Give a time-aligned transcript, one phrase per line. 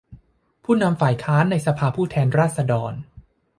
[0.63, 2.93] ผู้นำฝ่ายค้านในสภาผู้แทนราษฎร